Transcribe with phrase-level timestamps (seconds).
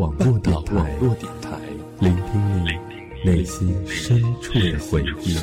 [0.00, 0.98] 网络电台，
[1.98, 2.70] 聆听你
[3.22, 5.36] 内心深处的回忆。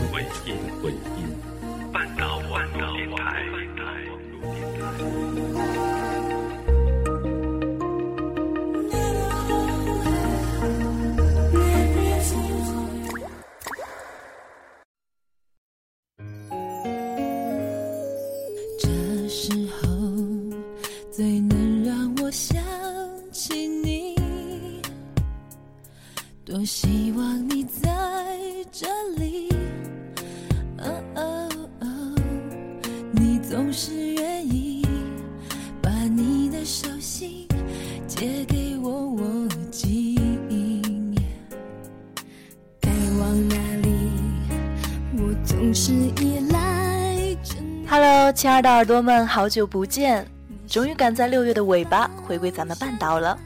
[47.89, 50.25] Hello，亲爱的耳朵们，好久不见！
[50.65, 53.37] 终于赶在六月的尾巴回归咱们半岛了。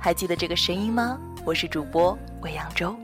[0.00, 1.16] 还记得这个声音吗？
[1.44, 2.96] 我是主播魏扬州。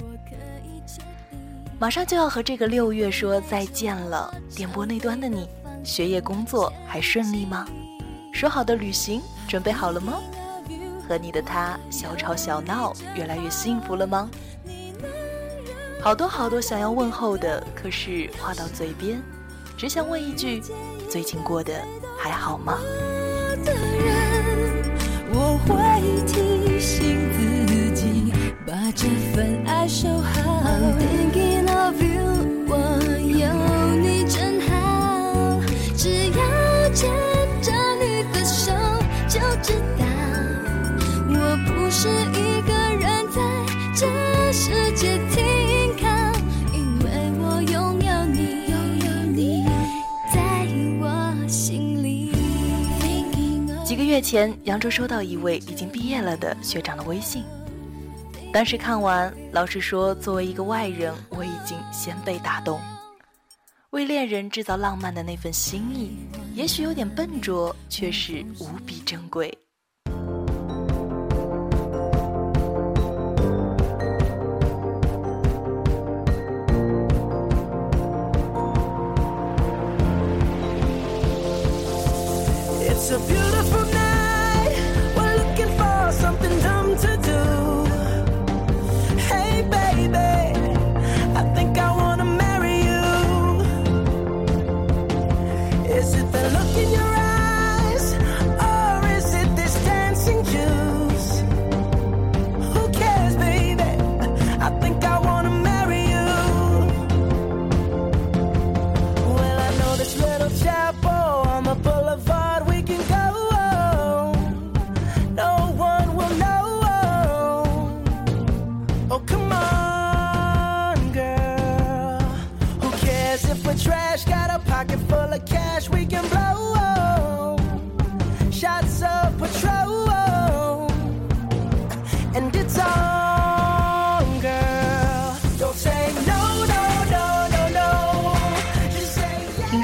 [1.79, 4.35] 马上就要和这个六月说再见了。
[4.55, 5.49] 电波那端的你，
[5.83, 7.67] 学业工作还顺利吗？
[8.33, 10.21] 说好的旅行准备好了吗？
[11.09, 14.31] 和你的他小吵小闹，越来越幸福了吗？
[16.01, 19.21] 好多好多想要问候的，可是话到嘴边，
[19.77, 20.63] 只想问一句：
[21.09, 21.75] 最近过得
[22.19, 22.79] 还好吗？
[25.33, 27.31] 我会提醒
[27.67, 28.33] 自己
[28.67, 30.61] 把这份爱守好。
[53.91, 57.43] 几个月前，扬州收到一位已经毕业了的学长的微信。
[58.53, 62.81] 当时看完，老实说，作为一个外人，我已经先被打动。
[63.91, 66.13] 为恋人制造浪漫的那份心意，
[66.55, 69.53] 也许有点笨拙，却是无比珍贵。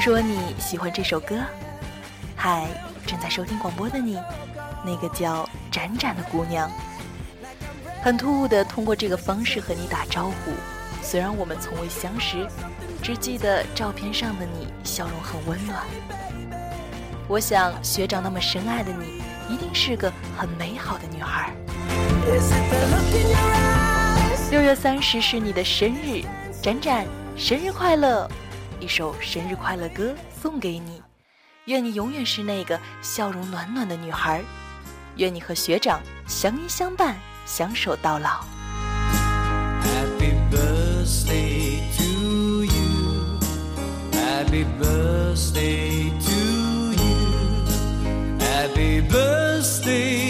[0.07, 1.35] 说你喜欢这首歌，
[2.33, 2.65] 嗨，
[3.05, 4.17] 正在收听广播的你，
[4.85, 6.71] 那个叫展展的姑娘，
[8.01, 10.53] 很突兀的通过这个方式和你打招呼。
[11.01, 12.47] 虽然我们从未相识，
[13.03, 15.83] 只记得照片上的你笑容很温暖。
[17.27, 19.21] 我想学长那么深爱的你，
[19.53, 21.53] 一定是个很美好的女孩。
[24.51, 26.23] 六月三十是你的生日，
[26.63, 28.25] 展展，生日快乐！
[28.79, 31.01] 一首生日快乐歌送给你，
[31.65, 34.43] 愿你永远是那个笑容暖暖的女孩，
[35.15, 38.45] 愿你和学长相依相伴，相守到老。
[39.83, 43.39] Happy birthday to you,
[44.11, 47.35] Happy birthday to you,
[48.39, 50.26] Happy birthday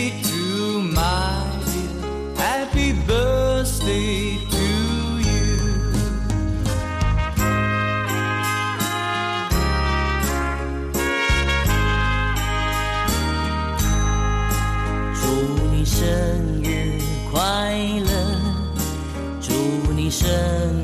[20.20, 20.28] 生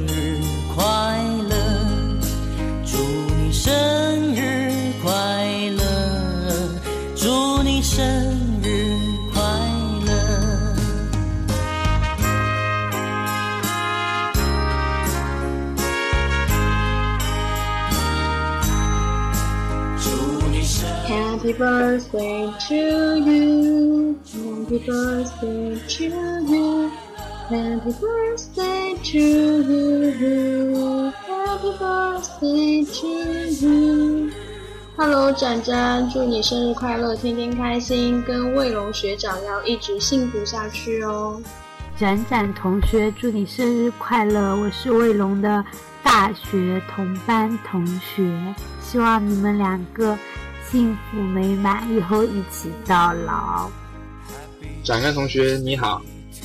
[0.06, 0.38] 日
[0.76, 0.84] 快
[1.50, 1.56] 乐，
[2.86, 2.98] 祝
[3.36, 3.72] 你生
[4.36, 5.12] 日快
[5.76, 5.82] 乐，
[7.16, 8.06] 祝你生
[8.62, 8.96] 日
[9.34, 9.42] 快
[10.06, 10.14] 乐。
[21.08, 22.76] Happy birthday to
[23.18, 26.04] you，Happy birthday to
[26.54, 28.83] you，Happy birthday。
[29.14, 31.12] To you.
[34.98, 41.40] Hello，展展，祝你生日快乐，天天开心，跟卫龙学长要一直幸福下去哦。
[41.96, 44.56] 展展同学，祝你生日快乐！
[44.56, 45.64] 我是卫龙的
[46.02, 50.18] 大学同班同学，希望你们两个
[50.72, 53.70] 幸福美满，以后一起到老。
[54.84, 56.02] 展展同学你好，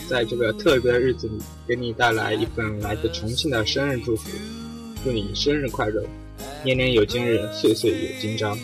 [0.08, 4.30] 在这个特别的日子里，给你带来一份来自重庆的生日祝福，
[5.04, 6.02] 祝你生日快乐，
[6.64, 8.56] 年年有今日，岁岁有今朝。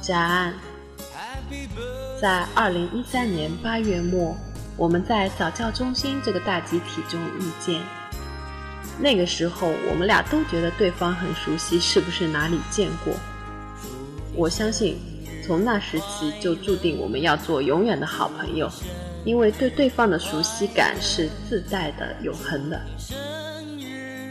[0.00, 0.54] 展，
[2.18, 4.34] 在二零一三年八月末，
[4.78, 7.82] 我们在早教中心这个大集体中遇见。
[8.98, 13.12] 那个时候，我们俩都觉得对方很熟悉，是不是哪里见过？
[14.34, 14.96] 我相信。
[15.42, 18.70] 从那时起，就注定我们要做永远的好朋友，
[19.24, 22.80] 因为对对方的熟悉感是自带的、永恒的。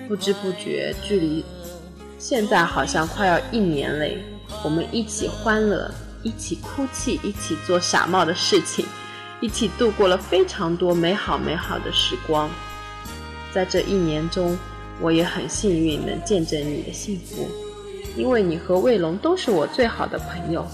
[0.07, 1.45] 不知不觉，距离
[2.18, 4.18] 现在好像快要一年嘞。
[4.63, 5.89] 我们一起欢乐，
[6.24, 8.86] 一起哭泣，一起做傻帽的事情，
[9.39, 12.50] 一起度过了非常多美好美好的时光。
[13.53, 14.57] 在这一年中，
[15.00, 17.47] 我也很幸运能见证你的幸福，
[18.18, 20.68] 因为你和卫龙都是我最好的朋友。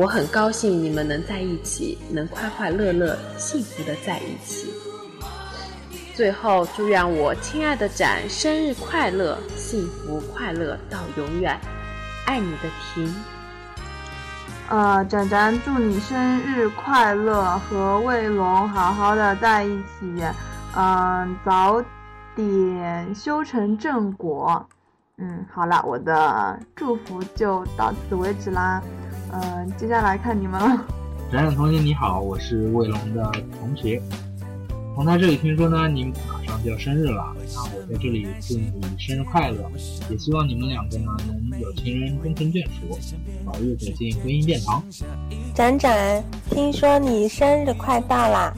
[0.00, 4.72] 我很高兴你们能在一起，能快快乐乐、幸福的在一起。
[6.16, 11.54] 最后，祝愿我亲爱的展生日快乐，幸福快乐到永远。
[12.24, 13.14] 爱你的婷。
[14.70, 20.24] 呃，展展，祝你生日快乐，和卫龙好好的在一起，
[20.74, 21.84] 嗯，早
[22.34, 24.66] 点修成正果。
[25.22, 28.82] 嗯，好了，我的祝福就到此为止啦。
[29.32, 30.86] 嗯，接下来看你们了。
[31.30, 33.30] 冉冉同学你好，我是卫龙的
[33.60, 34.00] 同学。
[34.94, 39.70] 从他这里听说呢，你马上就要生日了，那我在这里祝你生日快乐，
[40.10, 41.16] 也希望你们两个呢
[41.50, 42.98] 能有情人终成眷属，
[43.46, 44.82] 早日走进婚姻殿堂。
[45.54, 48.52] 展展，听说你生日快到啦，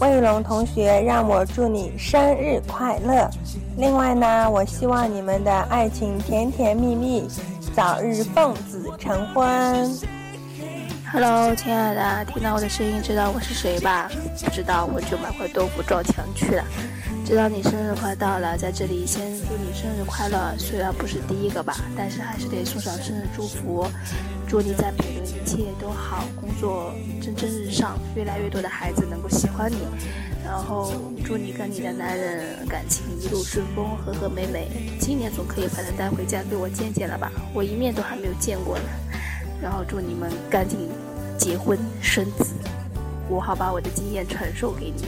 [0.00, 3.28] 卫龙同学让我祝你生日快乐。
[3.76, 7.28] 另外呢，我希望你们的爱情甜甜蜜蜜。
[7.76, 9.90] 早日奉子成婚。
[11.12, 14.10] Hello，亲爱的，听到我的声音，知道我是谁吧？
[14.42, 16.64] 不知道我就买块豆腐撞墙去了。
[17.30, 20.52] 知道你生日快到了，在这里先祝你生日快乐。
[20.58, 23.86] 虽然不是第一个吧，但是还是得送上生日祝福。
[24.48, 26.92] 祝你在北仑一切都好，工作
[27.22, 29.76] 蒸蒸日上，越来越多的孩子能够喜欢你。
[30.44, 30.92] 然后
[31.24, 34.68] 祝你跟你的男人感情一路顺风，和和美美。
[34.98, 37.30] 今年总可以把他带回家给我见见了吧？
[37.54, 38.84] 我一面都还没有见过呢。
[39.62, 40.88] 然后祝你们赶紧
[41.38, 42.46] 结婚生子，
[43.28, 45.04] 我好把我的经验传授给你。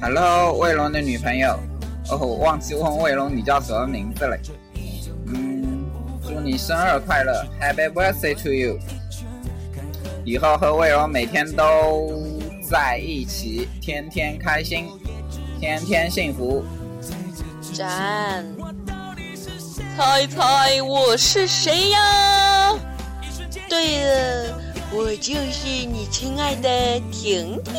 [0.00, 1.58] Hello，卫龙的女朋友。
[2.10, 4.36] 哦，忘记问卫龙你叫什么名字了。
[5.26, 5.86] 嗯，
[6.22, 8.78] 祝你生日快乐，Happy Birthday to you。
[10.24, 12.10] 以后和卫龙每天都。
[12.68, 14.88] 在一起，天天开心，
[15.60, 16.64] 天天幸福。
[17.72, 18.44] 赞，
[19.96, 22.74] 猜猜我是谁呀？
[23.68, 24.55] 对了，
[24.98, 27.74] 我就是你亲爱的婷婷，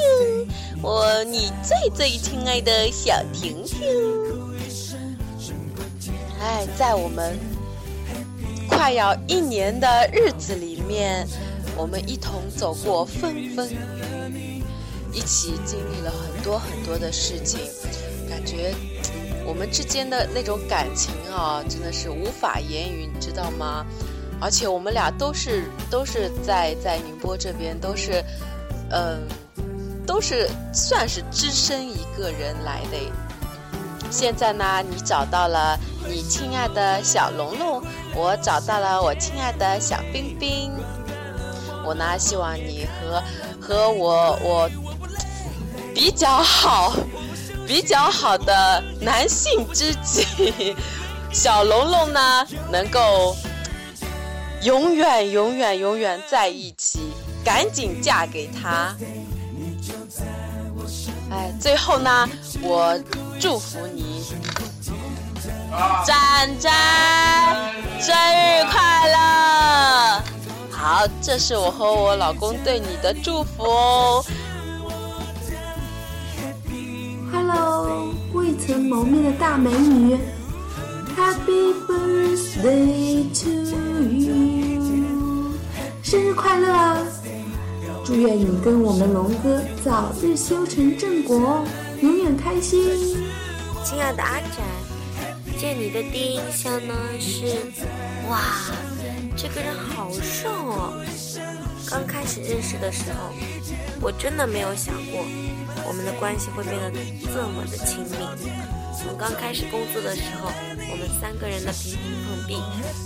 [0.84, 3.80] 我你最最亲爱的小婷婷。
[6.40, 7.36] 哎，在我们
[8.70, 11.28] 快要一年的日子里面，
[11.76, 13.78] 我们一同走过风风雨
[14.36, 14.64] 雨。
[15.12, 17.60] 一起经历了很多很多的事情，
[18.30, 18.76] 感觉
[19.44, 23.84] 我们之间的那种感情啊，真的是无法言语，你知道吗？
[24.40, 28.24] 而且我们俩都是都是在在宁波这边，都是
[28.92, 29.28] 嗯，
[30.06, 32.98] 都是算是只身一个人来的。
[34.10, 35.78] 现在呢，你找到了
[36.08, 37.84] 你亲爱的小龙龙，
[38.16, 40.72] 我找到了我亲爱的小冰冰。
[41.86, 43.24] 我呢，希望你和
[43.60, 44.70] 和我我。
[45.96, 46.94] 比较好，
[47.66, 50.76] 比较好的男性知己
[51.32, 53.36] 小龙龙呢，能够
[54.68, 57.00] 永远、永远、永远在一起，
[57.42, 58.94] 赶紧嫁给他。
[61.32, 62.28] 哎，最后呢，
[62.62, 63.00] 我
[63.40, 64.26] 祝福你，
[66.06, 66.74] 展展
[67.98, 70.22] 生日快乐！
[70.70, 74.26] 好，这是我和我老公对你的祝福哦。
[77.32, 80.18] Hello，未曾谋面的大美女
[81.18, 83.50] ，Happy birthday to
[84.14, 85.58] you，
[86.04, 87.04] 生日快乐！
[88.06, 91.66] 祝愿你跟我们龙哥早日修成正果，
[92.02, 92.80] 永远开心。
[93.84, 94.64] 亲爱的阿展，
[95.58, 97.48] 见你的第一印象呢是，
[98.30, 98.40] 哇，
[99.36, 101.04] 这个人好瘦哦。
[101.90, 103.34] 刚开始认识的时候，
[104.02, 105.26] 我真的没有想过
[105.88, 106.92] 我们的关系会变得
[107.26, 108.18] 这么的亲密。
[108.98, 110.50] 从刚开始工作的时候，
[110.90, 112.56] 我们三个人的频频碰壁，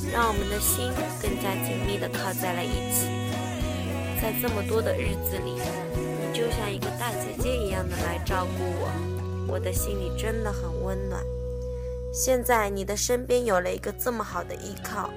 [0.10, 0.90] 让我们的心
[1.22, 3.08] 更加紧密的靠在了一起。
[4.22, 8.90] 在这么多的日子里，你就像一个大姐姐一样的来照顾我，
[9.48, 11.22] 我的心里真的很温暖。
[12.14, 15.10] 现在你的身边有了一个这么好的依靠，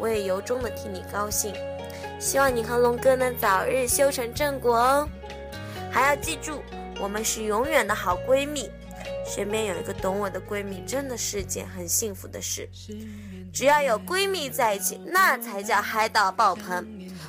[0.00, 1.54] 我也由衷的替你高兴。
[2.18, 5.08] 希望你和龙哥能早日修成正果哦！
[5.90, 6.62] 还要记住，
[6.98, 8.70] 我们是永远的好闺蜜。
[9.24, 12.68] 身边有一个懂我的闺蜜，真的是件很幸福的事。
[13.52, 16.86] 只要有闺蜜在一起，那才叫嗨到爆棚。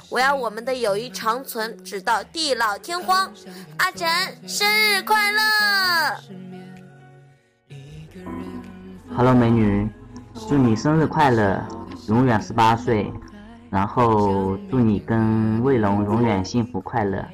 [0.09, 3.31] 我要我们的友谊长存，直到地老天荒。
[3.77, 5.41] 阿展，生日快乐
[9.15, 9.87] ！Hello，美女，
[10.49, 11.63] 祝你生日快乐，
[12.07, 13.11] 永远十八岁。
[13.69, 17.25] 然后祝你跟卫龙永远幸福快乐。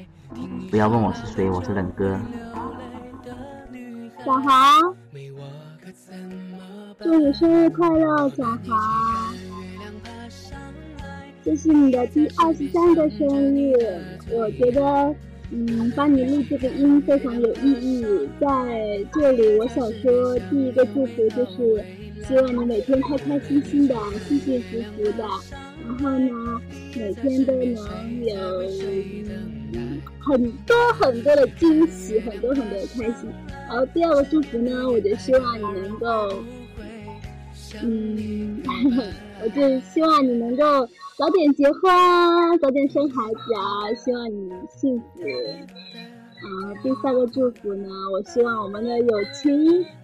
[0.70, 2.18] 不要问我是谁，我是冷哥。
[4.24, 4.94] 小豪，
[7.02, 9.32] 祝你生日快乐，小豪！
[11.42, 13.72] 这是你的第二十三个生日，
[14.30, 15.14] 我觉得，
[15.50, 18.28] 嗯，帮你录这个音非常有意义。
[18.38, 21.82] 在这里，我想说第一个祝福就是，
[22.28, 23.94] 希望你每天开开心心的，
[24.28, 25.24] 幸幸福福的。
[25.82, 26.60] 然后呢，
[26.94, 27.64] 每天都能
[28.22, 28.34] 有
[30.20, 33.30] 很多很多的惊喜，很多很多的开心。
[33.70, 36.42] 好第二个祝福呢，我就希望你能够，
[37.84, 38.60] 嗯，
[39.42, 40.64] 我就希望你能够
[41.16, 41.80] 早点结婚，
[42.60, 43.94] 早点生孩子啊！
[43.94, 45.04] 希望你幸福。
[46.42, 49.54] 啊，第三个祝福呢，我希望我们的友情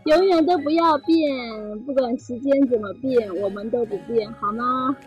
[0.04, 4.96] 永远都不要变，不管时间怎么变，我们都不变，好吗？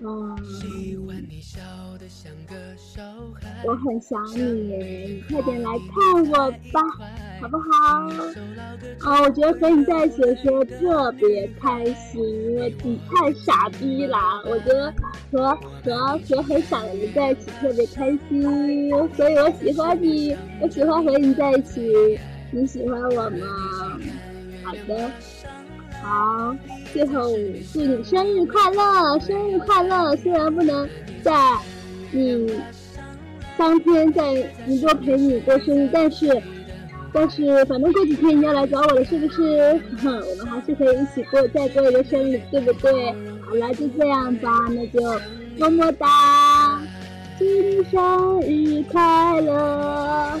[0.00, 0.36] 嗯，
[3.64, 6.80] 我很想你，你快点来看我吧，
[7.40, 9.10] 好不好？
[9.10, 14.18] 啊，我觉得和你在一起的时候特别开心，因为你太傻逼了。
[14.44, 14.92] 我觉得
[15.30, 22.18] 和和和很傻的人在一起特别开心，所以我喜欢你，我喜欢和你在一起。
[22.50, 23.98] 你喜欢我吗？
[24.64, 25.10] 好的。
[26.00, 26.56] 好，
[26.92, 27.30] 最后
[27.72, 30.16] 祝你生日快乐，生日快乐！
[30.16, 30.88] 虽然不能
[31.22, 31.32] 在
[32.12, 32.50] 你
[33.56, 34.32] 当天在
[34.64, 36.40] 宁波陪你过生日，但是，
[37.12, 39.80] 但是反正过几天你要来找我了，是不是？
[40.04, 42.92] 我们还是可以一起过再过一个生日，对不对？
[43.46, 45.00] 好了，就这样吧，那就
[45.58, 46.80] 么么哒，
[47.38, 50.38] 祝你生日快乐，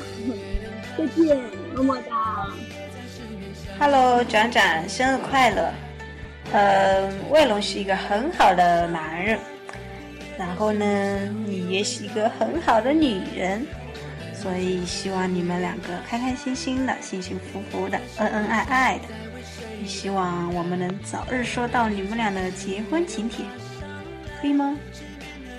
[0.96, 1.40] 再见，
[1.74, 2.48] 么么哒。
[3.80, 5.72] Hello，转转，生日快乐！
[6.52, 9.38] 嗯，卫龙是一个很好的男人，
[10.36, 10.86] 然后呢，
[11.46, 13.66] 你也是一个很好的女人，
[14.40, 19.04] 所以希望你们两个开开心心的、幸幸福福的、恩恩爱爱的。
[19.80, 23.44] 也希望我们能早日收到你们俩的结婚请帖，
[24.40, 24.76] 可以吗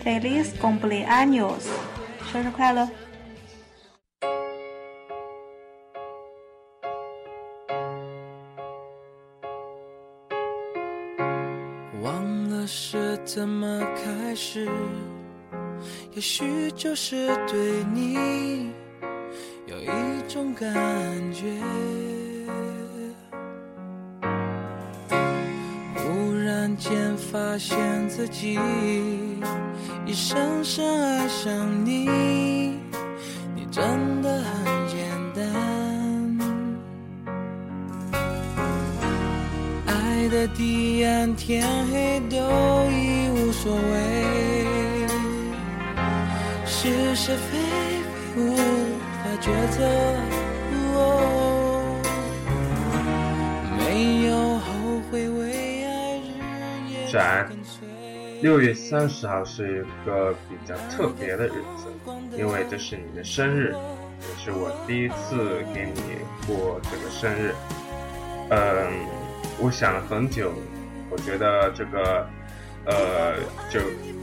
[0.04, 1.68] ？Feliz cumpleaños，
[2.32, 2.90] 生日快乐！
[12.02, 14.70] 忘了是怎么开始？
[16.20, 18.74] 也许就是对你
[19.68, 19.88] 有一
[20.28, 20.70] 种感
[21.32, 21.46] 觉。
[25.96, 28.60] 忽然间发现自己
[30.06, 31.56] 已深深爱上
[31.88, 32.69] 你，
[47.20, 47.58] 是是非
[48.34, 49.86] 非无法抉择。
[53.78, 56.30] 没有后悔为爱日
[56.90, 57.52] 夜展，
[58.42, 61.92] 六月三十号是一个比较特别的日子，
[62.38, 63.76] 因为这是你的生日，
[64.22, 66.02] 也是我第一次给你
[66.48, 67.54] 过这个生日。
[68.50, 68.94] 嗯，
[69.60, 70.54] 我想了很久，
[71.10, 72.26] 我觉得这个。
[72.86, 73.36] 呃，
[73.70, 73.80] 就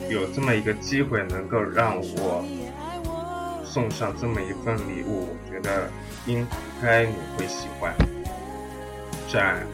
[0.09, 2.43] 有这么一个机会，能够让我
[3.77, 5.91] 送上这么一份礼物，我觉得
[6.25, 6.47] 应
[6.81, 7.95] 该你会喜欢。
[9.29, 9.67] 展，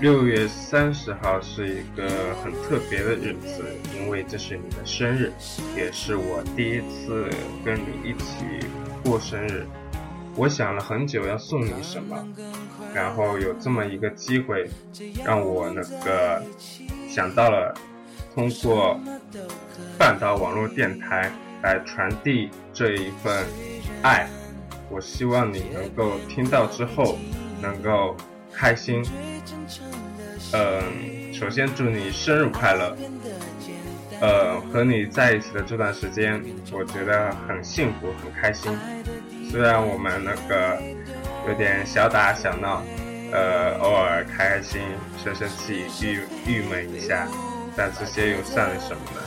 [0.00, 2.08] 六月三十号是一个
[2.44, 3.64] 很特别的日子，
[3.96, 5.32] 因为这是你的生日，
[5.76, 7.28] 也是我第一次
[7.64, 8.44] 跟你一起
[9.02, 9.66] 过生日。
[10.36, 12.24] 我想了很久要送你什么，
[12.94, 14.70] 然后有这么一个机会，
[15.24, 16.40] 让我那个
[17.08, 17.74] 想到了
[18.36, 19.00] 通过
[19.98, 21.32] 半岛网络电台
[21.66, 23.44] 来传递这一份
[24.02, 24.28] 爱。
[24.88, 27.18] 我希望你能够听到之后
[27.60, 28.16] 能够
[28.52, 29.04] 开心。
[30.52, 32.96] 嗯，首先祝你生日快乐。
[34.20, 36.40] 呃，和你在一起的这段时间，
[36.72, 38.72] 我觉得很幸福，很开心。
[39.50, 40.80] 虽然我们那个
[41.48, 42.82] 有点小打小闹，
[43.32, 44.80] 呃，偶尔开开心、
[45.22, 47.26] 生生气、郁郁闷一下，
[47.76, 49.20] 但这些又算什么呢？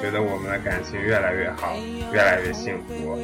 [0.00, 1.76] 觉得我们的感情越来越好，
[2.12, 3.18] 越来越幸福。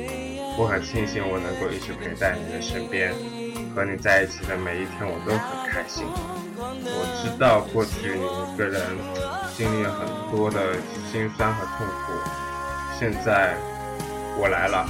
[0.59, 3.14] 我很庆幸我能够一直陪在你的身边，
[3.75, 6.04] 和你在一起的每一天我都很开心。
[6.59, 8.83] 我知道过去你一个人
[9.56, 10.76] 经历了很多的
[11.11, 12.12] 辛酸和痛苦，
[12.99, 13.56] 现在
[14.38, 14.87] 我来了。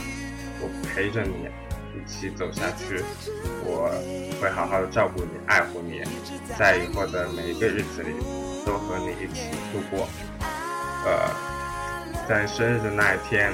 [0.59, 1.47] 我陪着你
[1.95, 3.05] 一起走下去，
[3.63, 3.93] 我
[4.41, 6.03] 会好好的照顾你，爱护你，
[6.59, 8.11] 在以后的每一个日子里
[8.65, 10.09] 都和你一起度过。
[11.05, 11.29] 呃，
[12.29, 13.53] 在生日的那一天，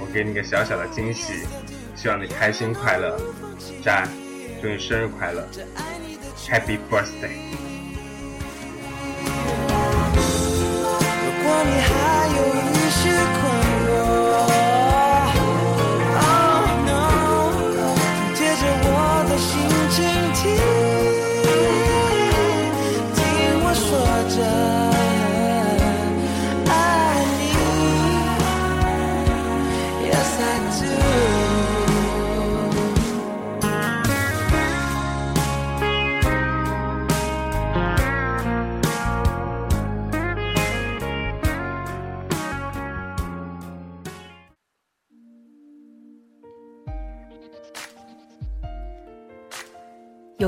[0.00, 1.46] 我给你个小小的惊喜，
[1.94, 3.20] 希望你开心快乐。
[3.84, 4.08] 在，
[4.62, 5.46] 祝你生日快乐
[6.48, 7.67] ，Happy Birthday！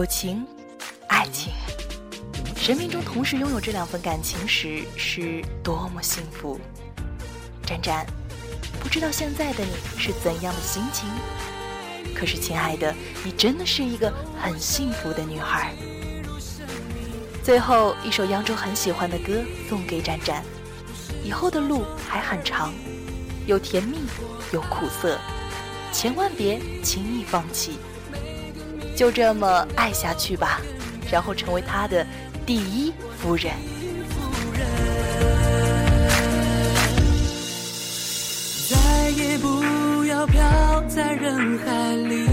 [0.01, 0.47] 友情、
[1.09, 1.53] 爱情，
[2.57, 6.59] 生命中同时拥有这两份感情时，是多么幸福！
[7.67, 8.07] 展展，
[8.83, 11.07] 不知道现在的你是怎样的心情？
[12.15, 14.11] 可是，亲爱的，你真的是一个
[14.43, 15.75] 很幸福的女孩。
[17.45, 20.43] 最后一首扬州很喜欢的歌送给展展。
[21.23, 22.73] 以后的路还很长，
[23.45, 23.99] 有甜蜜，
[24.51, 25.21] 有苦涩，
[25.93, 27.73] 千万别轻易放弃。
[29.01, 30.61] 就这么爱下去吧，
[31.11, 32.07] 然后成为他的
[32.45, 33.51] 第一夫人。
[38.69, 42.27] 再也不要飘在人海里，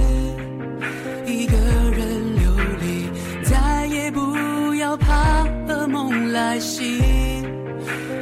[1.25, 2.51] 一个人流
[2.81, 3.09] 离；
[3.49, 6.97] 再也不要怕噩梦来袭，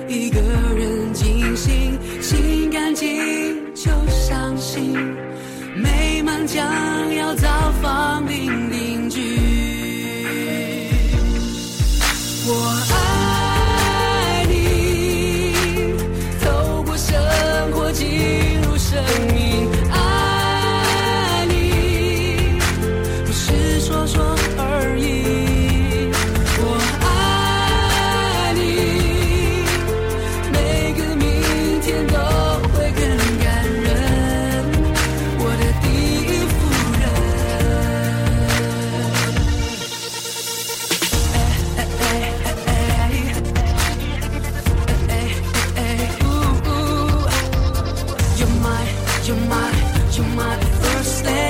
[0.07, 0.39] 一个
[0.77, 4.95] 人惊醒，心干净就相信，
[6.45, 7.47] 将要造
[7.81, 9.44] 访并定居
[50.15, 51.44] 进入生命。